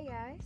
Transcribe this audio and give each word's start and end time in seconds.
Hey 0.00 0.06
guys. 0.06 0.40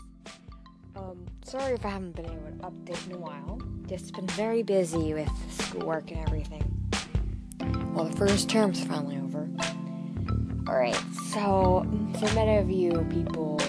Um, 0.96 1.26
sorry 1.44 1.74
if 1.74 1.86
I 1.86 1.90
haven't 1.90 2.16
been 2.16 2.26
able 2.26 2.34
to 2.34 2.68
update 2.68 3.06
in 3.06 3.12
a 3.12 3.18
while. 3.18 3.60
Just 3.86 4.12
been 4.12 4.26
very 4.26 4.64
busy 4.64 5.14
with 5.14 5.30
schoolwork 5.48 6.10
and 6.10 6.18
everything. 6.26 6.64
Well, 7.94 8.06
the 8.06 8.16
first 8.16 8.48
term's 8.50 8.82
finally 8.82 9.16
over. 9.16 9.48
Alright, 10.68 11.00
so 11.30 11.86
for 12.18 12.34
many 12.34 12.56
of 12.56 12.68
you 12.68 13.06
people, 13.10 13.60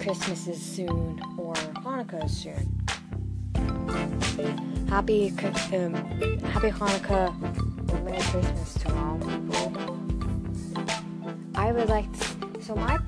Christmas 0.00 0.48
is 0.48 0.60
soon 0.60 1.22
or 1.38 1.54
Hanukkah 1.54 2.24
is 2.24 2.36
soon. 2.36 2.82
Happy, 4.88 5.28
um, 5.28 5.94
happy 6.42 6.70
Hanukkah 6.70 7.92
or 7.92 8.00
Merry 8.00 8.20
Christmas 8.20 8.74
to 8.74 8.92
all 8.96 9.16
people. 9.18 9.72
I 11.54 11.70
would 11.70 11.88
like 11.88 12.10
to, 12.18 12.62
so 12.64 12.74
my 12.74 12.98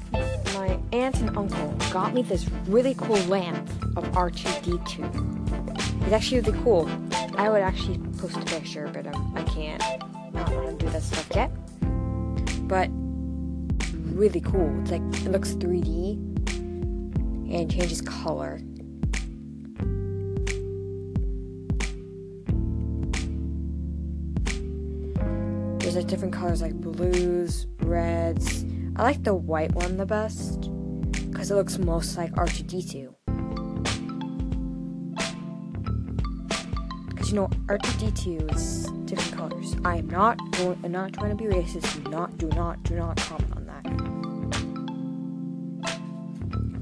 my 0.55 0.79
aunt 0.93 1.21
and 1.21 1.37
uncle 1.37 1.75
got 1.93 2.15
me 2.15 2.23
this 2.23 2.49
really 2.67 2.95
cool 2.95 3.19
lamp 3.25 3.69
of 3.97 4.05
R2D2. 4.13 6.03
It's 6.03 6.13
actually 6.13 6.41
really 6.41 6.63
cool. 6.63 6.89
I 7.37 7.49
would 7.49 7.61
actually 7.61 7.99
post 8.19 8.37
a 8.37 8.41
picture, 8.41 8.89
but 8.93 9.07
um, 9.07 9.33
I 9.37 9.43
can't. 9.43 9.83
I 9.83 9.99
don't 10.33 10.65
want 10.65 10.79
to 10.79 10.87
do 10.87 10.93
that 10.93 11.03
stuff 11.03 11.29
yet. 11.35 11.51
But 12.69 12.89
really 14.13 14.41
cool. 14.41 14.73
It's 14.83 14.93
like 14.93 15.03
it 15.03 15.31
looks 15.33 15.55
3D 15.55 16.15
and 17.53 17.71
changes 17.71 18.01
color. 18.01 18.61
There's 25.81 25.97
like 25.97 26.07
different 26.07 26.33
colors 26.33 26.63
like 26.63 26.75
blues, 26.75 27.67
reds. 27.81 28.65
I 28.97 29.03
like 29.03 29.25
the 29.25 29.35
white 29.35 29.73
one 29.75 29.97
the 29.97 30.07
best 30.07 30.71
because 31.29 31.51
it 31.51 31.57
looks 31.57 31.79
most 31.79 32.17
like 32.17 32.31
R2D2. 32.35 33.13
Because 37.09 37.31
you 37.31 37.35
know 37.35 37.49
R2D2 37.67 38.55
is 38.55 38.87
different 39.05 39.37
colors. 39.37 39.75
I 39.85 39.97
am 39.97 40.09
not 40.09 40.39
going, 40.53 40.79
I'm 40.85 40.93
not 40.93 41.13
trying 41.13 41.37
to 41.37 41.37
be 41.37 41.53
racist. 41.53 42.05
Do 42.05 42.11
not, 42.11 42.39
do 42.39 42.47
not, 42.51 42.85
do 42.85 42.95
not 42.95 43.17
comment 43.17 43.53
on 43.57 43.67
that. 43.67 43.83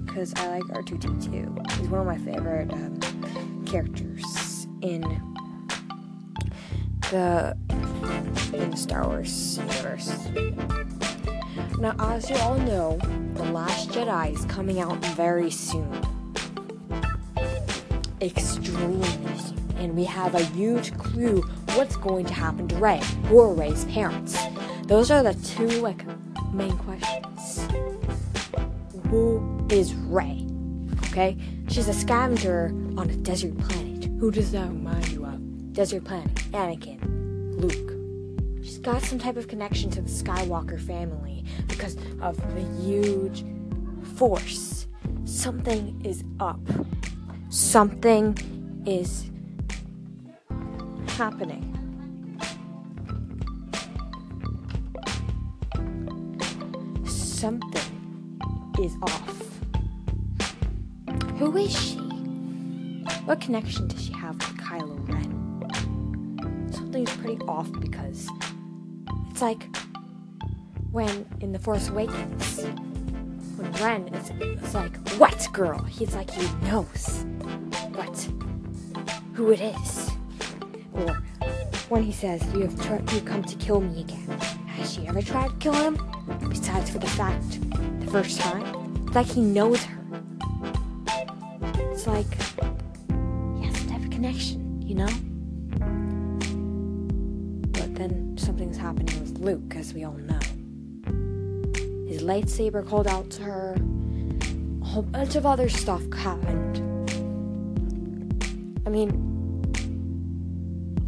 Because 0.04 0.34
I 0.34 0.58
like 0.58 0.64
R2D2. 0.64 1.72
He's 1.78 1.88
one 1.88 2.00
of 2.02 2.06
my 2.06 2.18
favorite 2.18 2.70
um, 2.74 3.64
characters 3.66 4.66
in 4.82 5.00
the 7.10 7.56
in 8.52 8.70
the 8.70 8.76
Star 8.76 9.06
Wars 9.06 9.56
universe. 9.56 10.10
Now, 11.78 11.94
as 11.98 12.30
you 12.30 12.36
all 12.36 12.58
know, 12.58 12.98
The 13.34 13.44
Last 13.44 13.90
Jedi 13.90 14.34
is 14.34 14.44
coming 14.44 14.80
out 14.80 15.04
very 15.16 15.50
soon. 15.50 15.90
Extremely 18.20 19.08
soon. 19.38 19.58
And 19.76 19.96
we 19.96 20.04
have 20.04 20.34
a 20.34 20.44
huge 20.44 20.96
clue 20.96 21.42
what's 21.74 21.96
going 21.96 22.26
to 22.26 22.34
happen 22.34 22.68
to 22.68 22.76
Rey. 22.76 23.00
Who 23.24 23.40
are 23.40 23.52
Rey's 23.52 23.84
parents? 23.86 24.38
Those 24.86 25.10
are 25.10 25.22
the 25.22 25.34
two 25.34 25.68
like 25.80 26.04
main 26.52 26.76
questions. 26.78 27.66
Who 29.08 29.66
is 29.70 29.94
Rey? 29.94 30.46
Okay? 31.06 31.36
She's 31.68 31.88
a 31.88 31.94
scavenger 31.94 32.66
on 32.96 33.10
a 33.10 33.16
desert 33.16 33.58
planet. 33.58 34.04
Who 34.20 34.30
does 34.30 34.52
that 34.52 34.68
remind 34.68 35.08
you 35.08 35.24
of? 35.24 35.72
Desert 35.72 36.04
planet. 36.04 36.34
Anakin. 36.52 37.00
Luke. 37.60 38.01
She's 38.72 38.80
got 38.80 39.02
some 39.02 39.18
type 39.18 39.36
of 39.36 39.48
connection 39.48 39.90
to 39.90 40.00
the 40.00 40.08
Skywalker 40.08 40.80
family 40.80 41.44
because 41.68 41.98
of 42.22 42.38
the 42.54 42.62
huge 42.82 43.44
force. 44.16 44.86
Something 45.26 46.00
is 46.06 46.24
up. 46.40 46.58
Something 47.50 48.34
is 48.86 49.30
happening. 51.06 51.68
Something 57.04 58.72
is 58.80 58.96
off. 59.02 59.60
Who 61.38 61.58
is 61.58 61.78
she? 61.78 61.98
What 63.26 63.38
connection 63.42 63.88
does 63.88 64.02
she 64.02 64.14
have 64.14 64.36
with 64.36 64.56
Kylo 64.56 65.06
Ren? 65.10 66.70
Something's 66.72 67.14
pretty 67.18 67.36
off 67.44 67.70
because 67.78 68.30
it's 69.32 69.40
like 69.40 69.66
when 70.90 71.26
in 71.40 71.52
The 71.52 71.58
Force 71.58 71.88
Awakens, 71.88 72.60
when 73.56 73.72
Ren 73.80 74.08
is 74.08 74.30
it's 74.60 74.74
like, 74.74 74.94
what 75.12 75.48
girl? 75.54 75.82
He's 75.84 76.14
like, 76.14 76.30
he 76.30 76.42
knows 76.66 77.24
what, 77.94 78.28
who 79.32 79.50
it 79.50 79.60
is. 79.62 80.10
Or 80.92 81.14
when 81.88 82.02
he 82.02 82.12
says, 82.12 82.44
you 82.52 82.60
have 82.60 82.78
tried, 82.84 83.10
you 83.10 83.22
come 83.22 83.42
to 83.42 83.56
kill 83.56 83.80
me 83.80 84.02
again. 84.02 84.38
Has 84.76 84.92
she 84.92 85.06
ever 85.08 85.22
tried 85.22 85.48
to 85.48 85.56
kill 85.56 85.72
him? 85.72 85.96
Besides 86.50 86.90
for 86.90 86.98
the 86.98 87.06
fact, 87.06 87.58
the 88.00 88.10
first 88.10 88.38
time, 88.38 89.06
it's 89.06 89.14
like 89.14 89.28
he 89.28 89.40
knows 89.40 89.82
her. 89.82 89.98
It's 91.90 92.06
like 92.06 92.30
he 92.34 93.64
has 93.64 93.78
some 93.78 93.88
type 93.88 94.02
of 94.04 94.10
connection, 94.10 94.82
you 94.82 94.94
know? 94.94 95.08
Then 98.02 98.36
something's 98.36 98.76
happening 98.76 99.20
with 99.20 99.38
Luke, 99.38 99.76
as 99.76 99.94
we 99.94 100.02
all 100.02 100.14
know. 100.14 100.40
His 102.08 102.24
lightsaber 102.24 102.84
called 102.84 103.06
out 103.06 103.30
to 103.30 103.44
her. 103.44 103.76
A 104.82 104.84
whole 104.84 105.04
bunch 105.04 105.36
of 105.36 105.46
other 105.46 105.68
stuff 105.68 106.02
happened. 106.12 106.80
I 108.84 108.90
mean, 108.90 109.12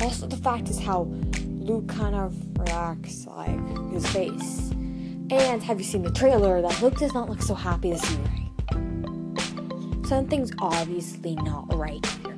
also 0.03 0.29
the 0.29 0.37
fact 0.37 0.69
is 0.69 0.79
how 0.79 1.09
Luke 1.47 1.89
kind 1.89 2.15
of 2.15 2.33
reacts, 2.61 3.27
like 3.27 3.59
his 3.91 4.07
face. 4.11 4.71
And 5.31 5.65
have 5.65 5.81
you 5.81 5.85
seen 5.85 6.05
the 6.05 6.13
trailer? 6.13 6.63
That 6.63 6.81
Luke 6.81 6.99
does 6.99 7.13
not 7.13 7.29
look 7.29 7.43
so 7.43 7.55
happy 7.55 7.91
to 7.91 7.99
see 7.99 8.17
Rey. 8.19 8.53
Something's 10.07 10.53
obviously 10.61 11.35
not 11.35 11.75
right 11.75 12.07
here. 12.23 12.37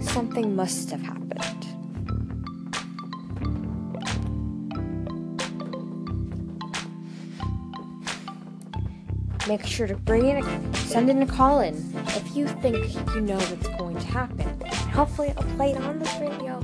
Something 0.00 0.54
must 0.54 0.90
have 0.90 1.02
happened. 1.02 1.69
Make 9.50 9.66
sure 9.66 9.88
to 9.88 9.96
bring 9.96 10.28
in 10.28 10.36
a, 10.36 10.74
send 10.76 11.10
in 11.10 11.20
a 11.22 11.26
call 11.26 11.58
in 11.58 11.74
if 12.10 12.36
you 12.36 12.46
think 12.46 12.76
you 13.16 13.20
know 13.20 13.34
what's 13.34 13.66
going 13.66 13.98
to 13.98 14.06
happen. 14.06 14.42
And 14.42 14.72
hopefully 14.92 15.34
I'll 15.36 15.56
play 15.56 15.72
it 15.72 15.76
on 15.78 15.98
this 15.98 16.14
radio 16.20 16.60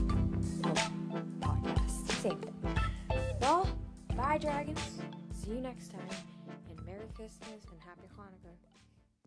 podcast. 1.40 2.12
Same 2.22 2.38
thing. 2.38 2.78
Well, 3.40 3.68
bye 4.14 4.38
dragons. 4.38 4.78
See 5.32 5.54
you 5.54 5.60
next 5.62 5.90
time. 5.90 6.08
And 6.70 6.86
Merry 6.86 7.08
Christmas 7.12 7.66
and 7.72 7.80
Happy 7.80 8.06
Hanukkah. 8.16 8.75